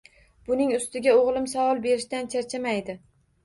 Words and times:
Buning 0.47 0.71
ustiga 0.77 1.13
o`g`lim 1.19 1.47
savol 1.53 1.85
berishdan 1.87 2.33
charchamaydi 2.37 3.01